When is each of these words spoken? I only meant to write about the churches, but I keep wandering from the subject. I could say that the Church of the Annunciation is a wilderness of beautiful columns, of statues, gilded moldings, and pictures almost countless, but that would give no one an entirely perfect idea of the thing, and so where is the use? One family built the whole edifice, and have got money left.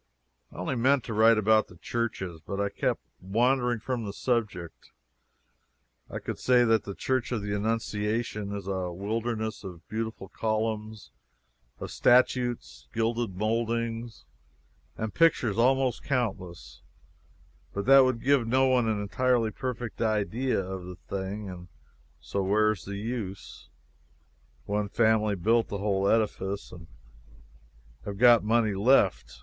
I 0.51 0.55
only 0.55 0.73
meant 0.75 1.03
to 1.03 1.13
write 1.13 1.37
about 1.37 1.67
the 1.67 1.75
churches, 1.77 2.41
but 2.43 2.59
I 2.59 2.69
keep 2.69 2.97
wandering 3.19 3.79
from 3.81 4.03
the 4.03 4.13
subject. 4.13 4.89
I 6.09 6.17
could 6.17 6.39
say 6.39 6.65
that 6.65 6.85
the 6.85 6.95
Church 6.95 7.31
of 7.31 7.43
the 7.43 7.53
Annunciation 7.55 8.51
is 8.51 8.65
a 8.65 8.91
wilderness 8.91 9.63
of 9.63 9.87
beautiful 9.87 10.27
columns, 10.27 11.11
of 11.79 11.91
statues, 11.91 12.87
gilded 12.91 13.35
moldings, 13.37 14.25
and 14.97 15.13
pictures 15.13 15.59
almost 15.59 16.01
countless, 16.03 16.81
but 17.71 17.85
that 17.85 18.03
would 18.03 18.23
give 18.23 18.47
no 18.47 18.69
one 18.69 18.87
an 18.87 18.99
entirely 18.99 19.51
perfect 19.51 20.01
idea 20.01 20.59
of 20.59 20.83
the 20.83 20.95
thing, 20.95 21.47
and 21.47 21.67
so 22.19 22.41
where 22.41 22.71
is 22.71 22.85
the 22.85 22.97
use? 22.97 23.69
One 24.65 24.89
family 24.89 25.35
built 25.35 25.67
the 25.67 25.77
whole 25.77 26.07
edifice, 26.09 26.71
and 26.71 26.87
have 28.03 28.17
got 28.17 28.43
money 28.43 28.73
left. 28.73 29.39